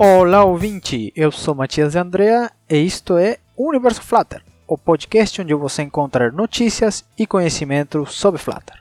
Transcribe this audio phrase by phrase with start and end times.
[0.00, 1.12] Olá, ouvinte!
[1.16, 7.04] Eu sou Matias Andrea e isto é Universo Flutter, o podcast onde você encontra notícias
[7.18, 8.80] e conhecimento sobre Flutter.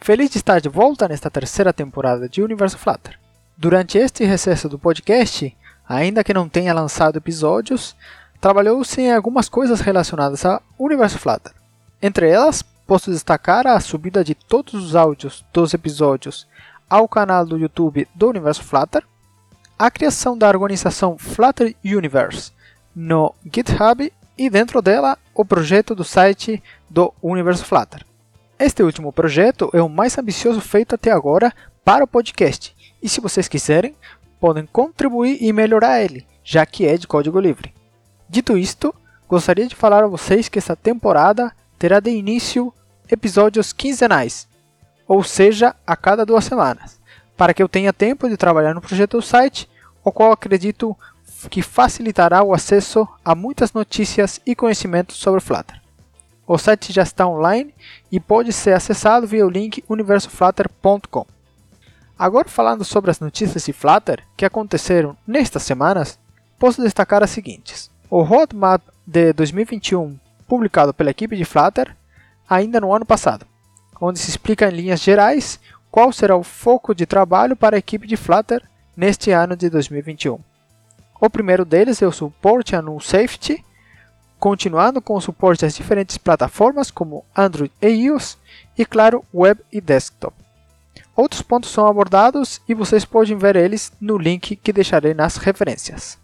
[0.00, 3.20] Feliz de estar de volta nesta terceira temporada de Universo Flutter.
[3.58, 5.54] Durante este recesso do podcast,
[5.86, 7.94] ainda que não tenha lançado episódios,
[8.40, 11.52] trabalhou-se em algumas coisas relacionadas ao Universo Flutter.
[12.00, 16.48] Entre elas, posso destacar a subida de todos os áudios dos episódios
[16.88, 19.04] ao canal do YouTube do Universo Flutter,
[19.78, 22.52] a criação da organização Flutter Universe
[22.94, 28.04] no GitHub e dentro dela o projeto do site do Universo Flutter.
[28.58, 31.52] Este último projeto é o mais ambicioso feito até agora
[31.84, 33.94] para o podcast, e se vocês quiserem,
[34.38, 37.74] podem contribuir e melhorar ele, já que é de código livre.
[38.28, 38.94] Dito isto,
[39.28, 42.72] gostaria de falar a vocês que esta temporada terá de início
[43.10, 44.48] episódios quinzenais,
[45.08, 47.00] ou seja, a cada duas semanas,
[47.36, 49.68] para que eu tenha tempo de trabalhar no projeto do site,
[50.04, 50.96] o qual acredito
[51.50, 55.80] que facilitará o acesso a muitas notícias e conhecimentos sobre Flutter.
[56.46, 57.74] O site já está online
[58.10, 61.26] e pode ser acessado via o link universoflutter.com.
[62.18, 66.18] Agora falando sobre as notícias de Flutter que aconteceram nestas semanas,
[66.58, 67.90] posso destacar as seguintes.
[68.10, 71.96] O roadmap de 2021, publicado pela equipe de Flutter
[72.48, 73.46] ainda no ano passado,
[74.00, 75.58] onde se explica em linhas gerais
[75.90, 78.62] qual será o foco de trabalho para a equipe de Flutter
[78.96, 80.38] neste ano de 2021.
[81.20, 83.64] O primeiro deles é o suporte a null safety,
[84.38, 88.36] continuando com o suporte às diferentes plataformas como Android e iOS
[88.76, 90.34] e, claro, web e desktop.
[91.14, 96.18] Outros pontos são abordados e vocês podem ver eles no link que deixarei nas referências.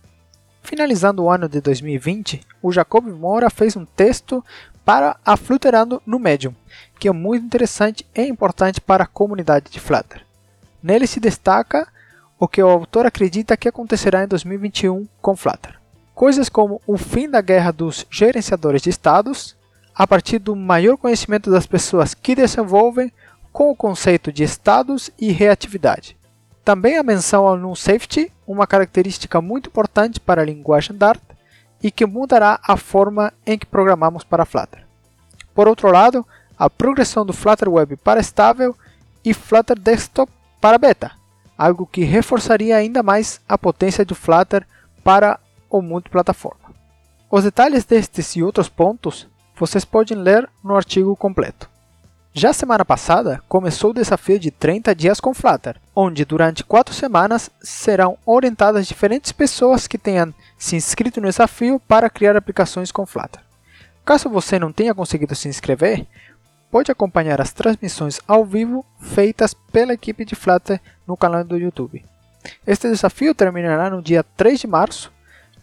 [0.63, 4.45] Finalizando o ano de 2020, o Jacob Moura fez um texto
[4.85, 6.55] para a Flutterando no Medium,
[6.99, 10.25] que é muito interessante e importante para a comunidade de Flutter.
[10.83, 11.87] Nele se destaca
[12.39, 15.79] o que o autor acredita que acontecerá em 2021 com Flutter.
[16.15, 19.57] Coisas como o fim da guerra dos gerenciadores de estados,
[19.95, 23.13] a partir do maior conhecimento das pessoas que desenvolvem
[23.53, 26.17] com o conceito de estados e reatividade.
[26.65, 31.23] Também a menção ao null safety, uma característica muito importante para a linguagem Dart,
[31.83, 34.85] e que mudará a forma em que programamos para Flutter.
[35.55, 36.27] Por outro lado,
[36.59, 38.77] a progressão do Flutter Web para estável
[39.25, 41.13] e Flutter Desktop para beta,
[41.59, 44.65] algo que reforçaria ainda mais a potência do Flutter
[45.03, 46.73] para o multiplataforma.
[47.29, 49.27] Os detalhes destes e outros pontos
[49.57, 51.69] vocês podem ler no artigo completo.
[52.33, 57.51] Já semana passada começou o desafio de 30 dias com Flutter, onde durante 4 semanas
[57.61, 63.43] serão orientadas diferentes pessoas que tenham se inscrito no desafio para criar aplicações com Flutter.
[64.05, 66.07] Caso você não tenha conseguido se inscrever,
[66.71, 72.05] pode acompanhar as transmissões ao vivo feitas pela equipe de Flutter no canal do YouTube.
[72.67, 75.13] Este desafio terminará no dia 3 de março,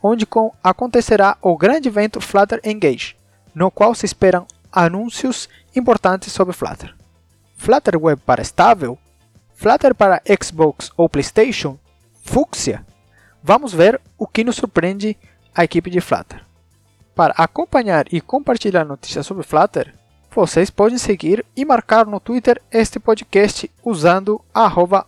[0.02, 0.28] onde
[0.64, 3.16] acontecerá o grande evento Flutter Engage,
[3.54, 6.94] no qual se esperam anúncios importantes sobre Flutter.
[7.56, 8.98] Flutter Web para estável?
[9.54, 11.80] Flutter para Xbox ou PlayStation?
[12.24, 12.86] Fúcsia?
[13.42, 15.18] Vamos ver o que nos surpreende
[15.54, 16.44] a equipe de Flutter.
[17.16, 19.94] Para acompanhar e compartilhar notícias sobre Flutter,
[20.36, 24.42] vocês podem seguir e marcar no Twitter este podcast usando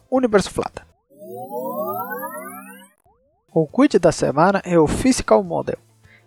[0.09, 0.85] @universoflutter.
[3.53, 5.77] O widget da semana é o Physical Model.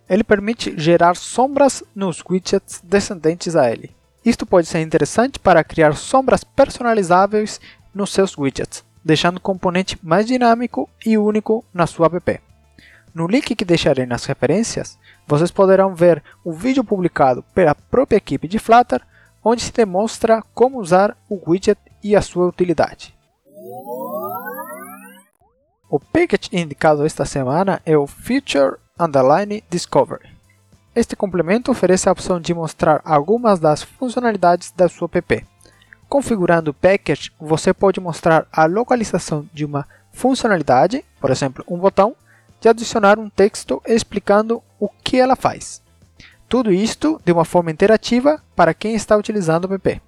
[0.06, 3.96] Ele permite gerar sombras nos widgets descendentes a ele.
[4.22, 7.58] Isto pode ser interessante para criar sombras personalizáveis
[7.94, 12.49] nos seus widgets, deixando o componente mais dinâmico e único na sua app.
[13.14, 18.46] No link que deixarei nas referências, vocês poderão ver o vídeo publicado pela própria equipe
[18.46, 19.02] de Flutter,
[19.44, 23.14] onde se demonstra como usar o widget e a sua utilidade.
[25.88, 30.28] O package indicado esta semana é o Feature underline discovery.
[30.94, 35.46] Este complemento oferece a opção de mostrar algumas das funcionalidades da sua app.
[36.08, 42.14] Configurando o package, você pode mostrar a localização de uma funcionalidade, por exemplo, um botão,
[42.60, 45.82] de adicionar um texto explicando o que ela faz.
[46.48, 50.02] Tudo isto de uma forma interativa para quem está utilizando o app.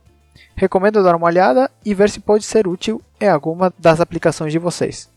[0.54, 4.58] Recomendo dar uma olhada e ver se pode ser útil em alguma das aplicações de
[4.58, 5.10] vocês.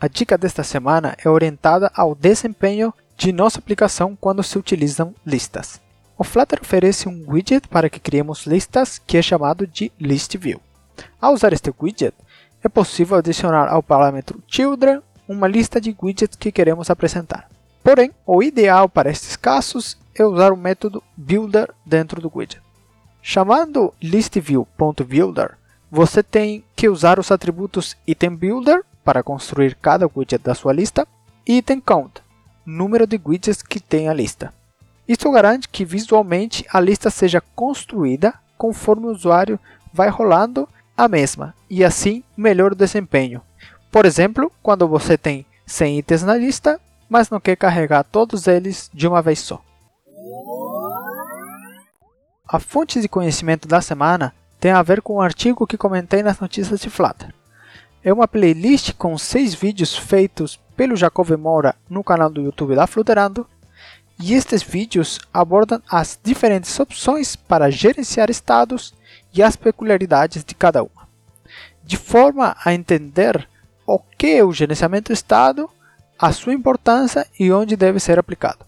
[0.00, 5.80] A dica desta semana é orientada ao desempenho de nossa aplicação quando se utilizam listas.
[6.16, 10.60] O Flutter oferece um widget para que criemos listas que é chamado de List View.
[11.20, 12.14] Ao usar este widget,
[12.62, 17.48] é possível adicionar ao parâmetro Children uma lista de widgets que queremos apresentar.
[17.82, 22.62] Porém, o ideal para estes casos é usar o método Builder dentro do widget.
[23.22, 25.56] Chamando listview.builder,
[25.90, 31.06] você tem que usar os atributos itemBuilder para construir cada widget da sua lista,
[31.46, 32.20] e item count,
[32.64, 34.52] número de widgets que tem a lista.
[35.06, 39.58] Isso garante que visualmente a lista seja construída conforme o usuário
[39.92, 43.40] vai rolando a mesma e assim melhora o desempenho.
[43.88, 48.90] Por exemplo, quando você tem 100 itens na lista, mas não quer carregar todos eles
[48.92, 49.62] de uma vez só.
[52.48, 56.40] A fonte de conhecimento da semana tem a ver com o artigo que comentei nas
[56.40, 57.32] notícias de Flutter.
[58.02, 62.88] É uma playlist com seis vídeos feitos pelo Jacob Moura no canal do YouTube da
[62.88, 63.46] Flutterando,
[64.20, 68.92] e estes vídeos abordam as diferentes opções para gerenciar estados
[69.32, 71.08] e as peculiaridades de cada uma,
[71.84, 73.48] de forma a entender
[73.86, 75.68] o que é o gerenciamento de estado,
[76.18, 78.66] a sua importância e onde deve ser aplicado.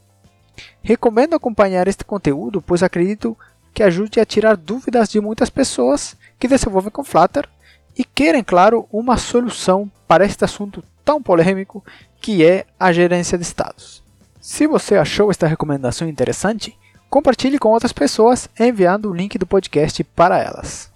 [0.83, 3.37] Recomendo acompanhar este conteúdo, pois acredito
[3.75, 7.49] que ajude a tirar dúvidas de muitas pessoas que desenvolvem com Flutter
[7.97, 11.85] e querem, claro, uma solução para este assunto tão polêmico
[12.21, 14.03] que é a gerência de estados.
[14.41, 16.77] Se você achou esta recomendação interessante,
[17.11, 20.91] compartilhe com outras pessoas enviando o link do podcast para elas.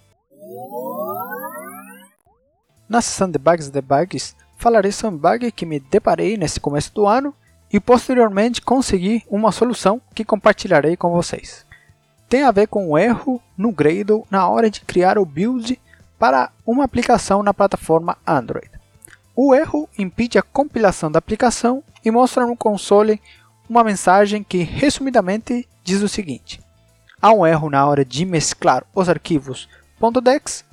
[2.87, 6.93] Na sessão de bugs e debugs, falarei sobre um bug que me deparei nesse começo
[6.93, 7.35] do ano
[7.71, 11.65] e posteriormente consegui uma solução que compartilharei com vocês.
[12.29, 15.79] Tem a ver com um erro no Gradle na hora de criar o build
[16.17, 18.71] para uma aplicação na plataforma Android.
[19.35, 23.21] O erro impede a compilação da aplicação e mostra no console
[23.69, 26.59] uma mensagem que, resumidamente, diz o seguinte:
[27.21, 29.67] há um erro na hora de mesclar os arquivos
[30.21, 30.63] .dex,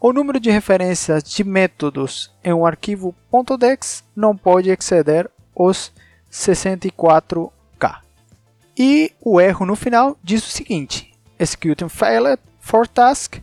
[0.00, 3.14] o número de referências de métodos em um arquivo
[3.58, 5.90] .dex não pode exceder os
[6.30, 8.00] 64k.
[8.76, 13.36] E o erro no final diz o seguinte: executing failed for task,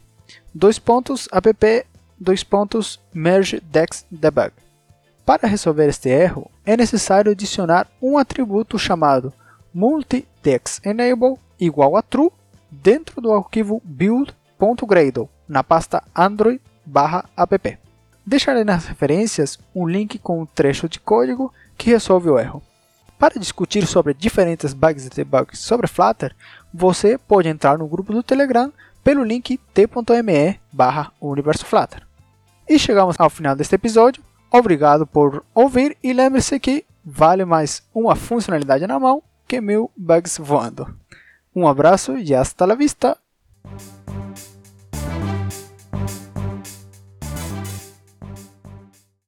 [0.54, 1.86] dois pontos, app
[2.20, 4.52] dois pontos merge dex debug.
[5.26, 9.34] Para resolver este erro, é necessário adicionar um atributo chamado
[9.74, 12.32] multidexEnable igual a true
[12.70, 17.78] dentro do arquivo build.gradle na pasta android/app.
[18.26, 22.62] Deixarei nas referências um link com um trecho de código que resolve o erro.
[23.18, 26.36] Para discutir sobre diferentes bugs e debugs sobre Flutter,
[26.74, 28.72] você pode entrar no grupo do Telegram
[29.04, 32.08] pelo link t.me barra universoflutter.
[32.68, 34.24] E chegamos ao final deste episódio.
[34.52, 40.38] Obrigado por ouvir e lembre-se que vale mais uma funcionalidade na mão que mil bugs
[40.38, 40.94] voando.
[41.56, 43.18] Um abraço e hasta la vista!